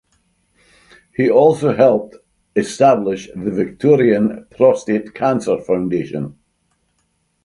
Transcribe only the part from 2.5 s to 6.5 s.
establish the Victorian Prostate Cancer Foundation.